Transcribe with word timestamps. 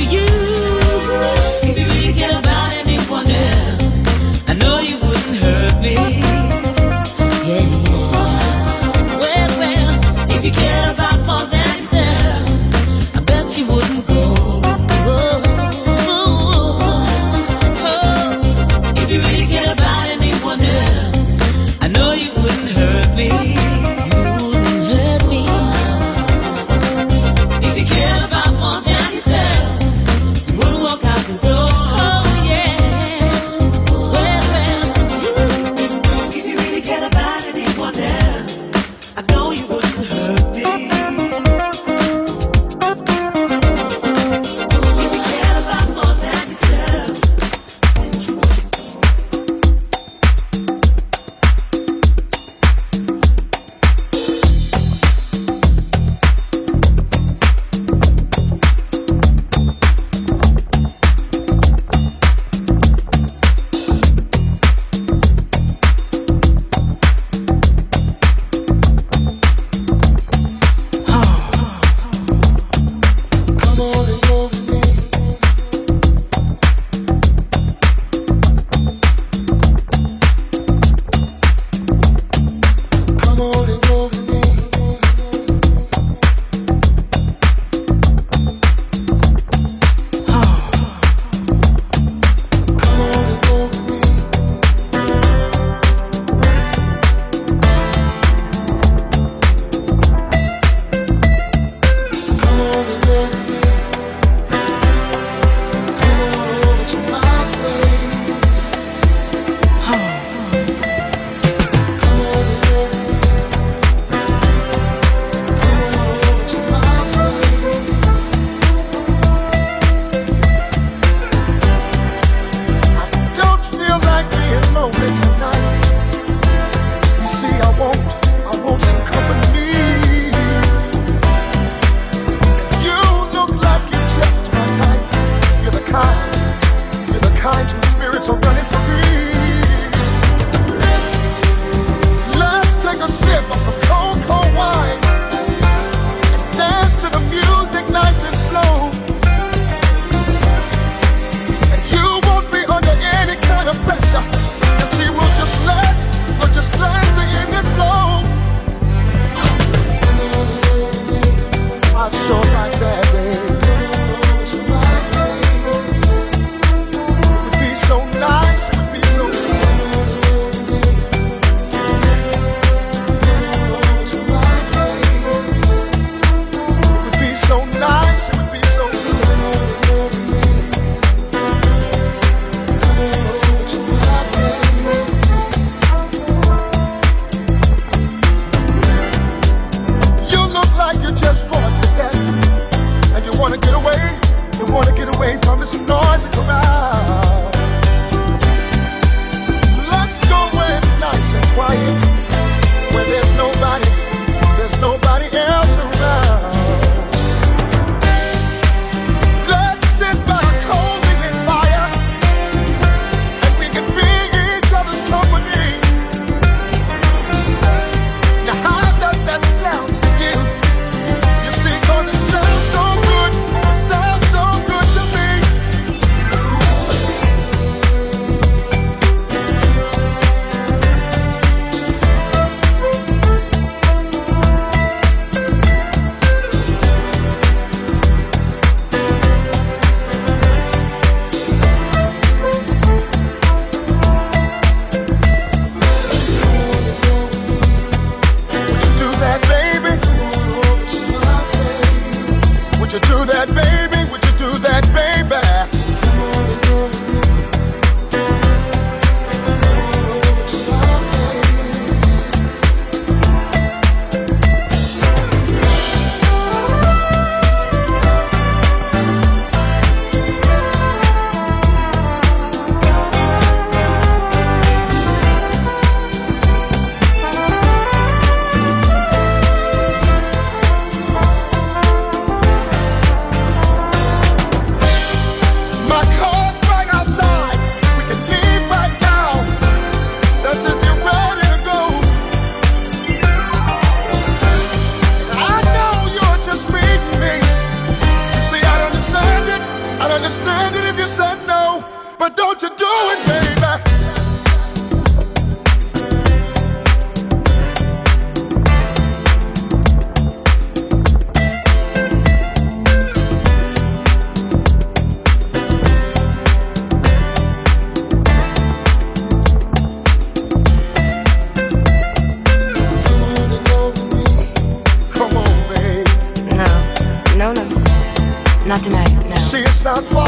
you. 0.00 0.39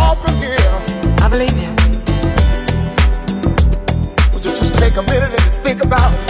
all 0.02 0.14
from 0.14 0.37
here. 0.37 0.75
I 1.25 1.28
believe 1.28 1.56
you. 1.64 1.71
Would 4.32 4.44
you 4.44 4.52
just 4.61 4.75
take 4.75 4.97
a 4.97 5.02
minute 5.02 5.32
and 5.38 5.54
think 5.66 5.85
about 5.85 6.11
it? 6.12 6.21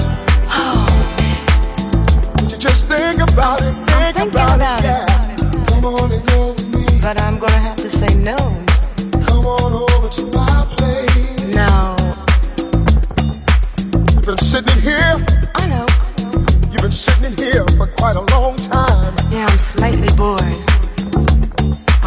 Oh, 0.61 0.87
man. 1.19 1.41
Would 2.37 2.53
you 2.53 2.59
just 2.59 2.89
think 2.89 3.21
about 3.21 3.63
it? 3.63 3.75
Think 3.91 4.19
I'm 4.21 4.29
about, 4.29 4.57
about 4.57 4.81
it, 4.81 4.85
yeah. 4.85 5.65
Come 5.69 5.85
on 5.87 6.13
and 6.13 6.25
go 6.29 6.53
with 6.53 6.69
me. 6.75 6.85
But 7.01 7.21
I'm 7.21 7.39
gonna 7.39 7.65
have 7.69 7.79
to 7.79 7.89
say 7.89 8.13
no. 8.15 8.37
Come 9.27 9.47
on 9.47 9.71
over 9.85 10.09
to 10.19 10.23
my 10.39 10.59
place. 10.77 11.45
No. 11.61 11.97
You've 14.13 14.27
been 14.31 14.43
sitting 14.53 14.81
here. 14.83 15.15
I 15.61 15.65
know. 15.73 15.87
You've 16.71 16.85
been 16.87 16.99
sitting 17.07 17.37
here 17.37 17.65
for 17.79 17.87
quite 18.01 18.17
a 18.17 18.25
long 18.35 18.57
time. 18.57 19.15
Yeah, 19.31 19.47
I'm 19.47 19.59
slightly 19.59 20.13
bored 20.17 20.82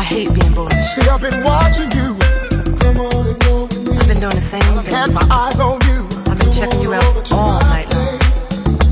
hate 0.06 0.32
being 0.34 0.54
bored. 0.54 0.72
See, 0.84 1.02
I've 1.10 1.22
been 1.22 1.44
watching 1.44 1.92
you. 1.92 2.16
Come 2.80 2.98
on 3.02 3.28
and 3.28 3.40
go 3.42 3.64
with 3.66 3.90
me. 3.90 3.98
I've 3.98 4.08
been 4.08 4.22
doing 4.22 4.36
the 4.36 4.42
same 4.42 4.62
I've 4.78 4.86
thing. 4.86 4.94
Had 4.94 5.12
my 5.12 5.26
eyes 5.30 5.60
on 5.60 5.82
you. 5.90 6.06
I've 6.30 6.40
been 6.40 6.54
checking 6.54 6.82
you 6.82 6.94
out 6.94 7.32
all 7.32 7.60
night 7.62 7.90
long. 7.94 8.20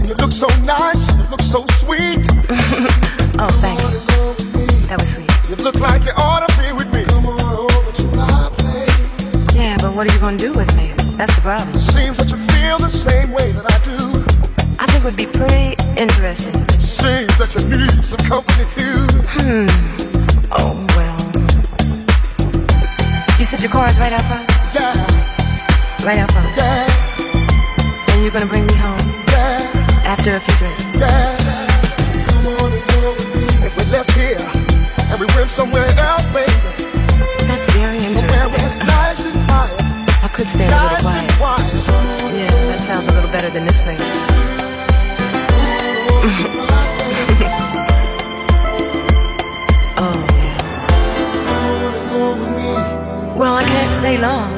And 0.02 0.08
you 0.10 0.16
look 0.16 0.32
so 0.32 0.48
nice. 0.66 1.08
You 1.14 1.24
look 1.30 1.42
so 1.42 1.66
sweet. 1.78 2.26
oh, 3.38 3.52
thank 3.62 3.80
you. 3.80 3.94
That 4.90 4.98
was 5.00 5.14
sweet. 5.14 5.30
You 5.50 5.56
look 5.64 5.76
like 5.76 6.04
you 6.04 6.14
ought 6.18 6.48
to 6.48 6.52
be 6.62 6.74
with 6.74 6.92
me. 6.94 7.04
Come 7.06 7.28
on 7.28 7.42
over 7.42 7.92
to 7.92 8.08
my 8.18 8.50
place. 8.58 9.56
Yeah, 9.56 9.78
but 9.80 9.96
what 9.96 10.10
are 10.10 10.14
you 10.14 10.20
gonna 10.20 10.38
do 10.38 10.52
with 10.52 10.76
me? 10.76 10.94
That's 11.18 11.36
the 11.36 11.42
problem. 11.42 11.76
Seems 11.78 12.18
that 12.18 12.32
you 12.32 12.40
feel 12.58 12.80
the 12.80 12.90
same 12.90 13.32
way 13.32 13.52
that 13.52 13.66
I 13.70 13.78
do. 13.86 14.26
I 14.80 14.88
think 14.88 15.04
would 15.06 15.16
be 15.16 15.28
pretty 15.28 15.78
interesting. 15.96 16.58
Seems 16.82 17.38
that 17.38 17.54
you 17.54 17.62
need 17.70 18.04
some 18.04 18.24
company 18.26 18.66
too. 18.66 19.06
Hmm. 19.30 20.04
Oh. 20.52 20.83
Your 23.64 23.72
car 23.72 23.88
right 23.98 24.12
out 24.12 24.26
front? 24.26 24.44
Yeah. 24.76 24.92
Right 26.06 26.20
out 26.20 26.30
front? 26.34 26.52
Yeah. 26.58 28.12
And 28.12 28.22
you're 28.22 28.34
gonna 28.34 28.46
bring 28.46 28.68
me 28.68 28.74
home? 28.74 29.00
Yeah. 29.30 30.04
After 30.04 30.36
a 30.36 30.40
few 30.42 30.54
drinks? 30.58 30.84
Yeah. 31.00 31.38
Come 32.28 32.48
on 32.48 32.74
and 32.74 32.86
go 32.92 33.14
with 33.14 33.34
me. 33.34 33.46
If 33.66 33.74
we 33.78 33.86
left 33.86 34.12
here 34.20 34.36
and 35.08 35.18
we 35.18 35.28
went 35.28 35.50
somewhere 35.50 35.88
else, 35.98 36.28
baby. 36.32 36.52
That's 37.48 37.72
very 37.72 38.00
interesting. 38.00 38.28
Somewhere 38.28 38.50
where 38.50 38.66
it's 38.68 38.80
nice 38.80 39.26
and 39.28 39.48
quiet. 39.48 39.82
I 40.22 40.28
could 40.28 40.48
stay 40.48 40.68
nice 40.68 41.02
a 41.02 41.08
little 41.08 41.38
quiet. 41.38 41.72
quiet. 41.88 42.36
Yeah, 42.36 42.52
that 42.68 42.82
sounds 42.82 43.08
a 43.08 43.14
little 43.14 43.32
better 43.32 43.50
than 43.50 43.64
this 43.64 43.80
place. 43.80 44.20
Well, 53.44 53.56
I 53.56 53.64
can't 53.66 53.92
stay 53.92 54.18
long. 54.18 54.56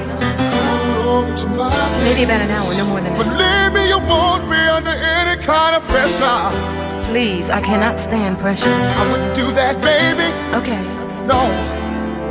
Maybe 2.03 2.21
about 2.21 2.41
an 2.41 2.51
hour, 2.51 2.71
no 2.75 2.85
more 2.85 3.01
than 3.01 3.13
that. 3.15 3.25
Believe 3.25 3.73
me, 3.73 3.89
you 3.89 3.97
won't 3.97 4.47
be 4.47 4.57
under 4.57 4.91
any 4.91 5.41
kind 5.41 5.75
of 5.75 5.83
pressure. 5.89 7.09
Please, 7.09 7.49
I 7.49 7.61
cannot 7.61 7.97
stand 7.97 8.37
pressure. 8.37 8.69
I 8.69 9.11
wouldn't 9.11 9.33
do 9.33 9.51
that, 9.53 9.81
baby. 9.81 10.29
Okay. 10.55 10.83
No. 11.25 11.49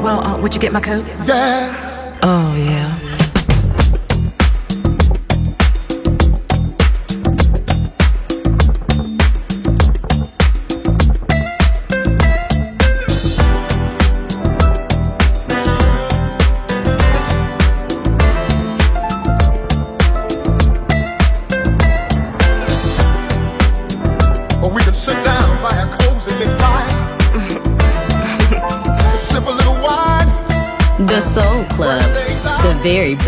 Well, 0.01 0.23
uh, 0.25 0.41
would 0.41 0.55
you 0.55 0.61
get 0.61 0.73
my 0.73 0.81
coat? 0.81 1.05
Yeah. 1.27 2.21
Oh, 2.23 2.55
yeah. 2.55 3.04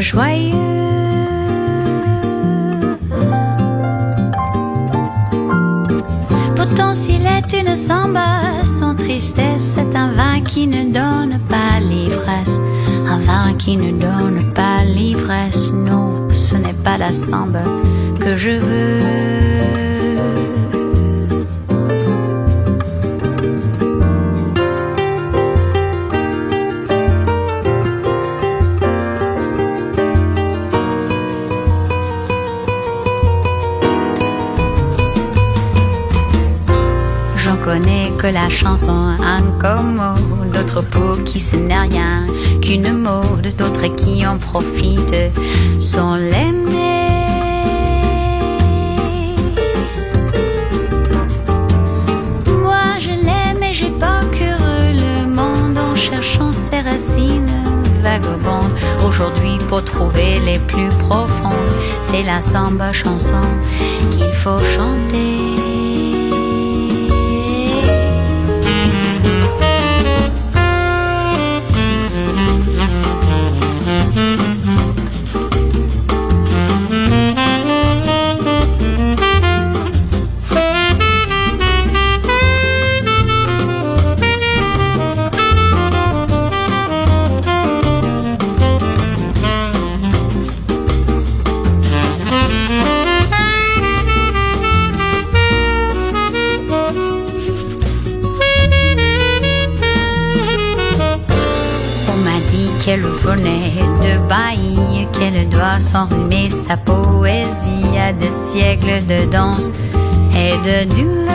Joyeux. 0.00 0.54
Pourtant, 6.56 6.94
s'il 6.94 7.26
est 7.26 7.52
une 7.60 7.76
samba, 7.76 8.64
son 8.64 8.94
tristesse 8.94 9.76
est 9.76 9.96
un 9.96 10.12
vin 10.12 10.40
qui 10.40 10.66
ne 10.66 10.84
donne 10.92 11.38
pas 11.48 11.80
l'ivresse. 11.80 12.60
Un 13.08 13.18
vin 13.18 13.54
qui 13.58 13.76
ne 13.76 13.92
donne 13.92 14.52
pas 14.54 14.84
l'ivresse. 14.84 15.72
Non, 15.72 16.30
ce 16.30 16.54
n'est 16.56 16.80
pas 16.84 16.98
la 16.98 17.12
samba 17.12 17.62
que 18.20 18.36
je 18.36 18.50
veux. 18.50 19.21
La 38.32 38.48
chanson 38.48 38.92
un 38.92 39.42
comme 39.60 40.00
d'autres 40.52 40.82
pour 40.82 41.22
qui 41.24 41.38
ce 41.38 41.56
n'est 41.56 41.78
rien 41.78 42.26
qu'une 42.62 42.92
mode, 42.92 43.54
d'autres 43.58 43.94
qui 43.96 44.26
en 44.26 44.38
profitent 44.38 45.30
sont 45.78 46.14
l'aimé. 46.14 47.08
Moi 52.62 52.98
je 52.98 53.10
l'aime 53.10 53.62
et 53.62 53.74
j'ai 53.74 53.90
parcouru 54.00 54.92
le 54.94 55.26
monde 55.26 55.76
en 55.76 55.94
cherchant 55.94 56.52
ses 56.52 56.80
racines 56.80 57.46
vagabondes. 58.02 58.72
Aujourd'hui 59.06 59.58
pour 59.68 59.84
trouver 59.84 60.38
les 60.46 60.58
plus 60.58 60.88
profondes, 61.06 61.74
c'est 62.02 62.22
la 62.22 62.40
samba 62.40 62.92
chanson 62.92 63.44
qu'il 64.10 64.32
faut 64.32 64.58
chanter. 64.58 65.61
S'enrhumer 105.82 106.48
sa 106.48 106.76
poésie 106.76 107.98
à 107.98 108.12
des 108.12 108.30
siècles 108.46 109.04
de 109.06 109.30
danse 109.30 109.70
et 110.34 110.54
de 110.66 110.94
douleur. 110.94 111.32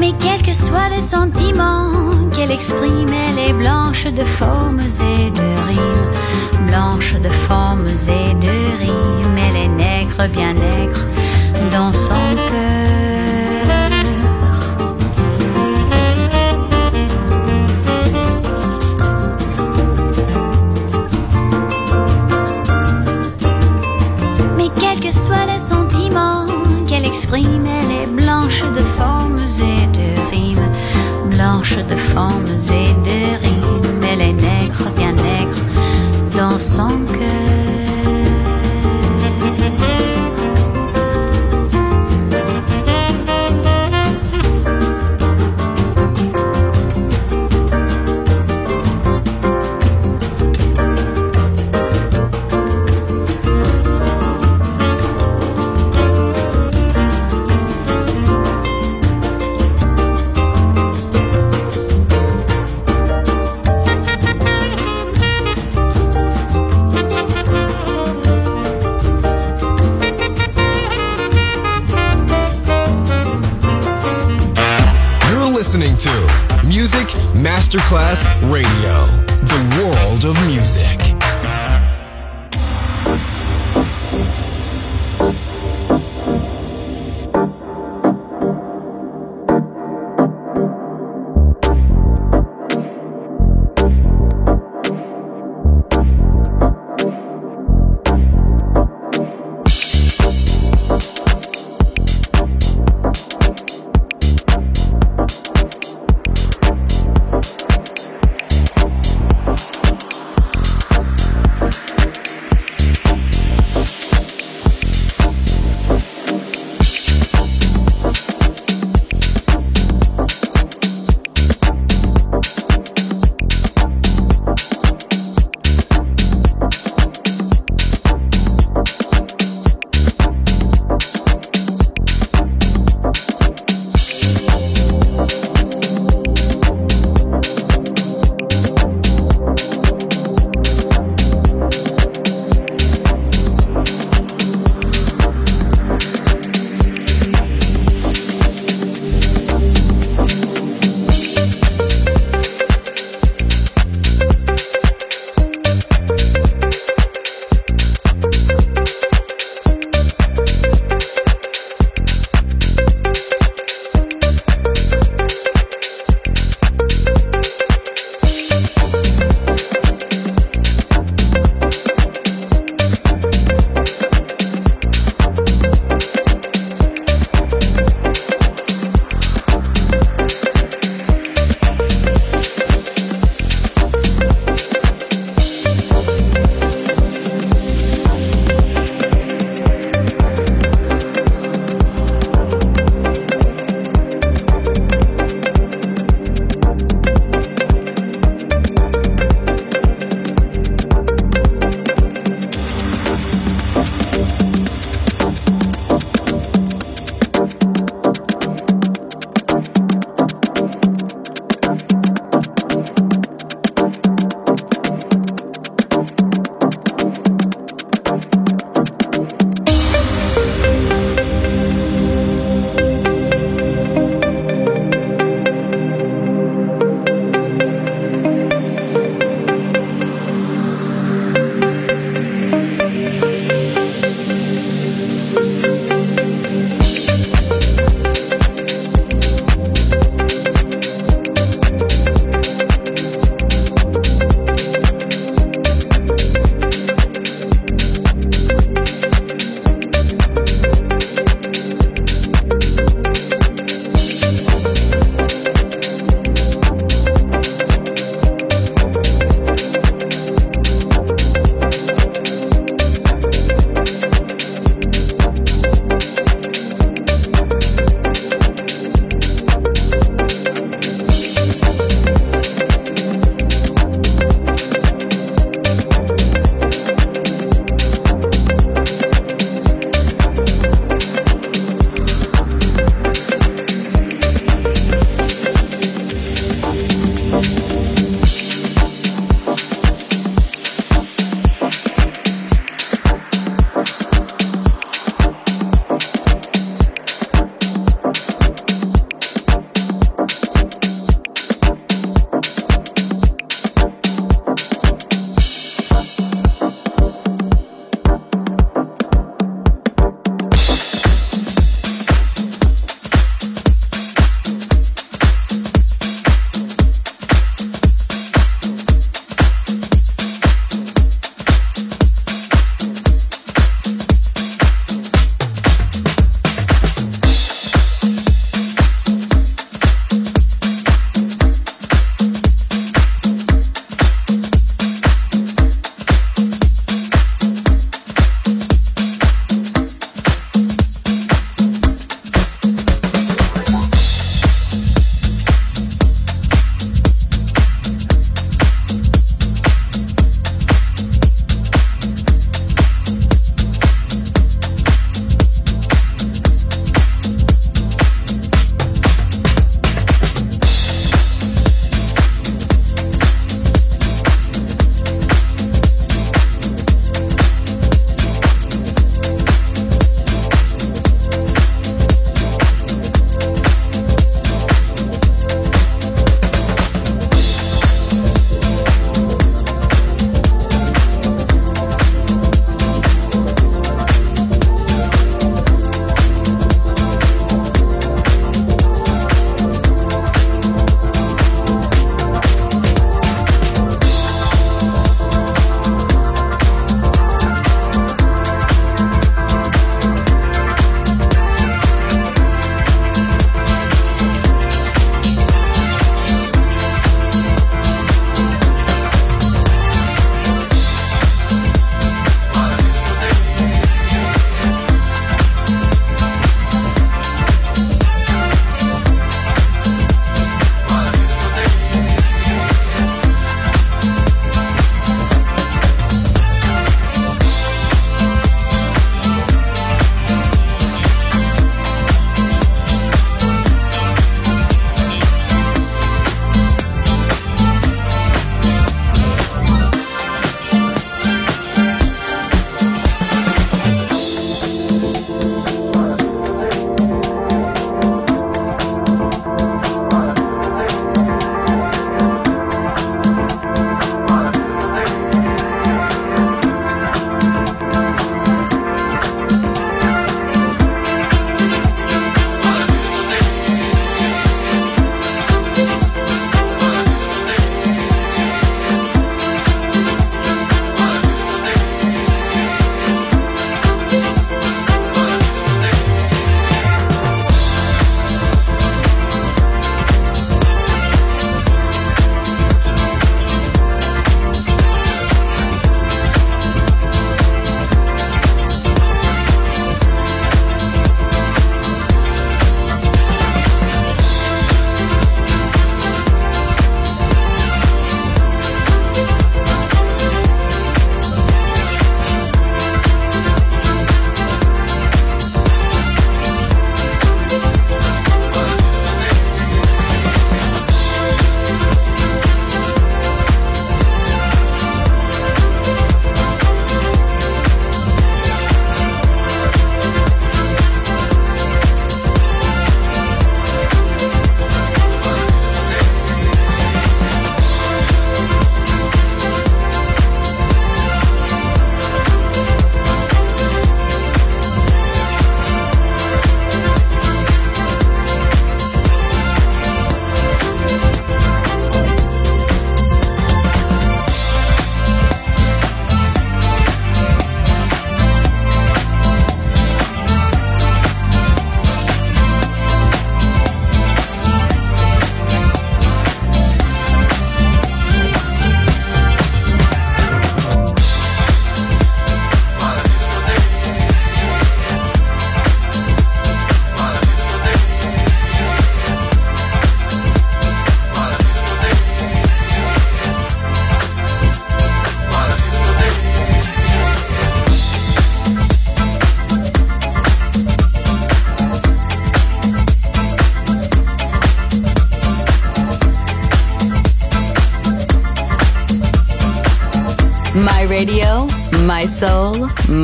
Mais 0.00 0.12
quelques 0.12 0.54
soient 0.54 0.88
les 0.94 1.00
sentiments 1.00 2.30
qu'elle 2.34 2.50
exprime, 2.50 3.12
elle 3.28 3.38
est 3.38 3.52
blanche 3.52 4.06
de 4.06 4.24
formes 4.24 4.80
et 4.80 5.30
de 5.30 5.48
rimes. 5.68 6.66
Blanche 6.68 7.14
de 7.14 7.28
formes 7.28 7.86
et 7.86 8.34
de 8.34 8.54
rimes, 8.82 9.38
elle 9.48 9.56
est 9.64 9.68
nègre, 9.68 10.28
bien 10.32 10.52
nègre, 10.52 11.02
dans 11.72 11.92
son 11.92 12.14
cœur. 12.50 13.15
Elle 27.34 27.90
est 28.02 28.14
blanche 28.14 28.62
de 28.62 28.80
formes 28.80 29.38
et 29.38 29.86
de 29.98 30.30
rimes. 30.30 30.70
Blanche 31.30 31.76
de 31.76 31.96
formes 31.96 32.44
et 32.70 32.92
de 33.08 33.44
rimes, 33.44 34.00
elle 34.10 34.20
est 34.20 34.32
nègre, 34.32 34.90
bien 34.96 35.12
nègre, 35.12 35.60
dans 36.36 36.58
son 36.58 36.88
cœur. 36.88 37.55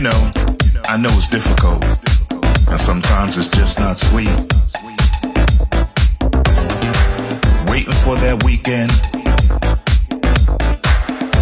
You 0.00 0.04
know, 0.04 0.32
I 0.88 0.96
know 0.96 1.10
it's 1.12 1.28
difficult, 1.28 1.84
and 1.84 2.80
sometimes 2.80 3.36
it's 3.36 3.48
just 3.48 3.78
not 3.78 3.98
sweet. 3.98 4.32
Waiting 7.68 7.92
for 8.00 8.16
that 8.16 8.40
weekend 8.42 8.90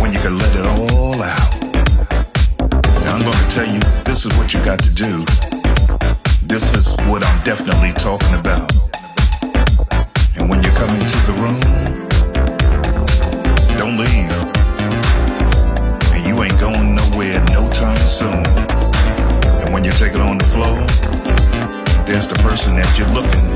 when 0.03 0.13
you 0.13 0.19
can 0.19 0.37
let 0.37 0.57
it 0.59 0.67
all 0.67 1.23
out. 1.23 1.55
I'm 3.07 3.23
going 3.23 3.39
to 3.39 3.49
tell 3.49 3.65
you 3.65 3.79
this 4.03 4.27
is 4.27 4.37
what 4.37 4.53
you 4.53 4.59
got 4.65 4.81
to 4.81 4.93
do. 4.93 5.25
This 6.43 6.75
is 6.75 6.97
what 7.07 7.23
I'm 7.23 7.45
definitely 7.45 7.93
talking 7.93 8.35
about. 8.35 8.88
person 22.59 22.75
that 22.75 22.99
you're 22.99 23.09
looking 23.15 23.48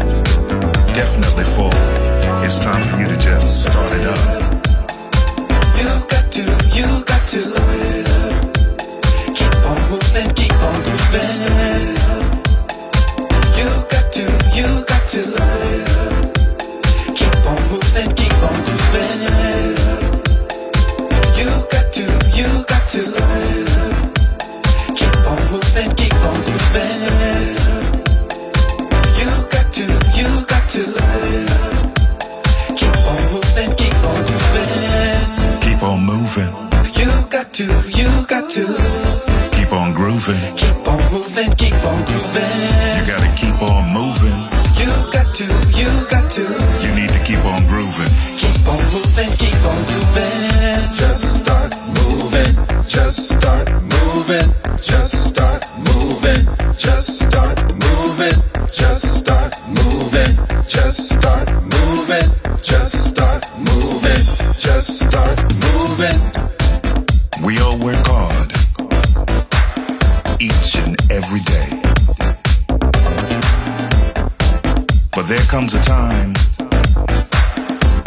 There 75.33 75.49
comes 75.49 75.72
a 75.72 75.80
time 75.80 76.35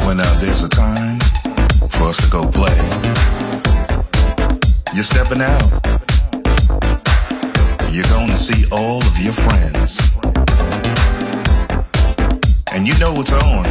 when 0.06 0.20
uh, 0.20 0.40
there's 0.40 0.62
a 0.62 0.70
time 0.70 1.18
for 1.90 2.04
us 2.14 2.18
to 2.22 2.30
go 2.30 2.46
play. 2.46 2.78
You're 4.94 5.02
stepping 5.02 5.42
out. 5.42 5.72
You're 7.90 8.06
going 8.14 8.30
to 8.30 8.38
see 8.38 8.68
all 8.72 9.02
of 9.02 9.18
your 9.18 9.34
friends. 9.34 9.98
And 12.72 12.88
you 12.88 12.94
know 13.00 13.20
it's 13.20 13.34
on 13.34 13.66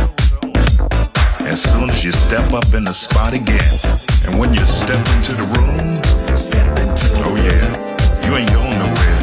as 1.46 1.62
soon 1.62 1.90
as 1.90 2.02
you 2.02 2.10
step 2.10 2.52
up 2.52 2.74
in 2.74 2.82
the 2.82 2.92
spot 2.92 3.34
again. 3.34 3.78
And 4.26 4.40
when 4.40 4.52
you 4.52 4.66
step 4.66 5.06
into 5.14 5.30
the 5.30 5.46
room, 5.54 6.02
step 6.36 6.66
into 6.82 7.06
oh 7.22 7.36
yeah, 7.38 8.26
you 8.26 8.34
ain't 8.34 8.50
going 8.50 8.78
nowhere 8.78 9.13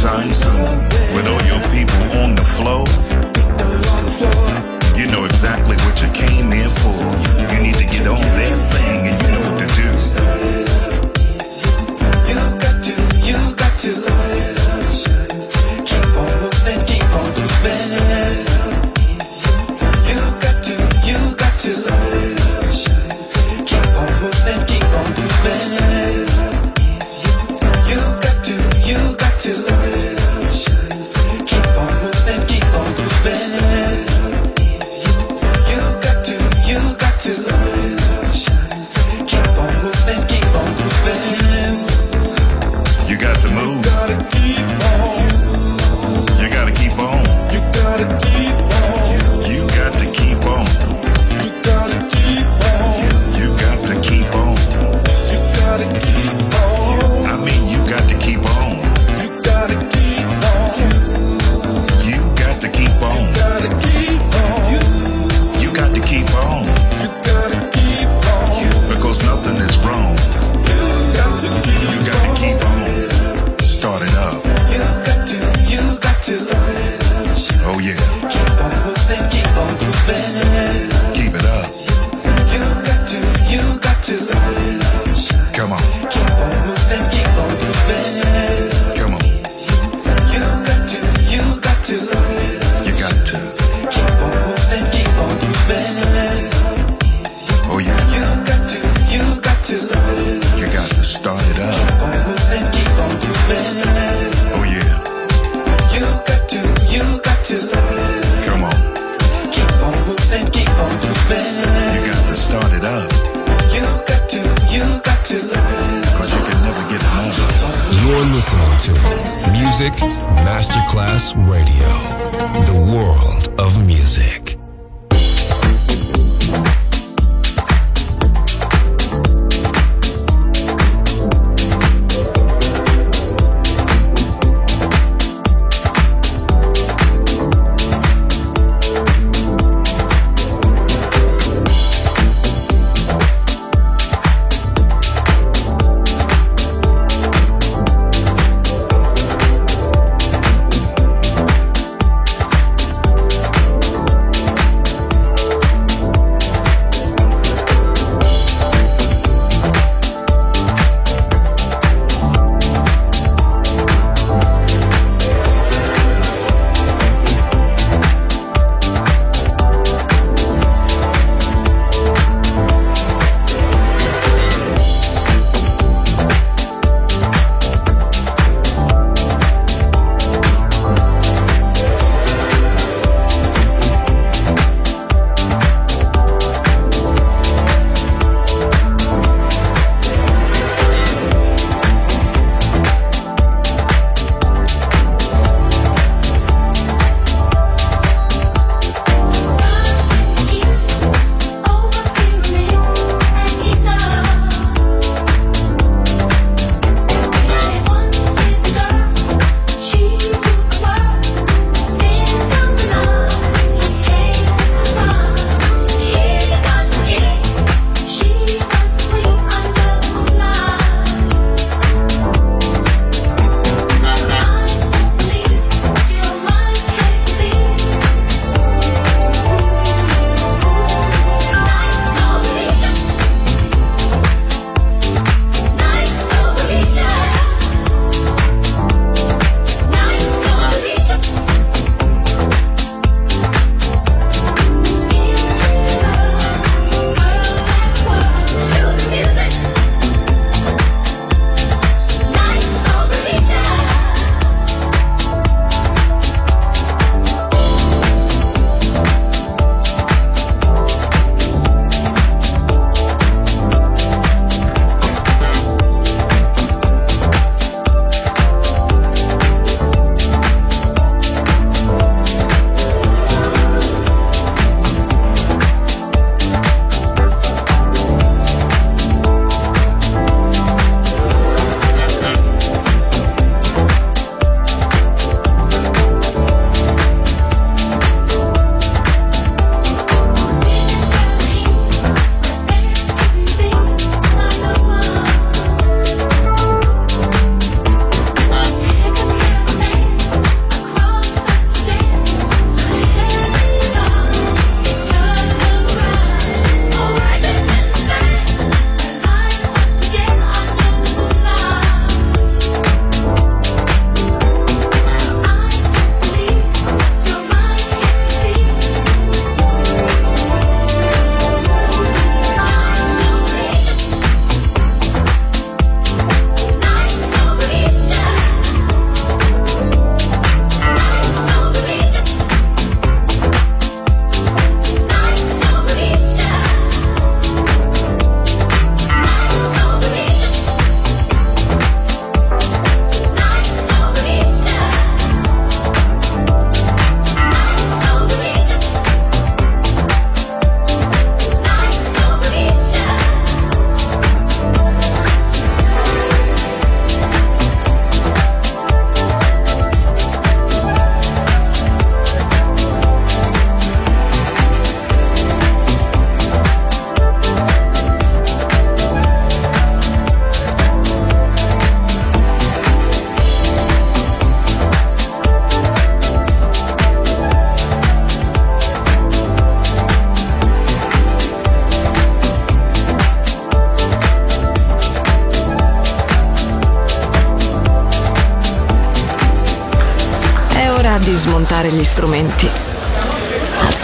time 0.00 0.32
soon. 0.32 0.78
With 1.14 1.26
all 1.26 1.42
your 1.46 1.60
people 1.72 2.04
on 2.20 2.34
the 2.34 2.44
floor, 2.44 2.84
you 4.96 5.06
know 5.10 5.24
exactly 5.24 5.76
what 5.84 6.00
you 6.02 6.08
came 6.12 6.50
here 6.50 6.68
for. 6.68 7.00
You 7.52 7.62
need 7.62 7.76
to 7.76 7.84
get 7.84 8.06
on 8.06 8.20
that 8.20 8.58
thing 8.72 9.08
and 9.08 9.16
you 9.22 9.28
know 9.32 9.42
what 9.46 9.58
to 9.60 9.66
do. 9.76 9.88
You 12.28 12.34
got 12.60 12.76
to, 12.84 12.92
you 13.26 13.38
got 13.56 13.78
to. 13.80 14.15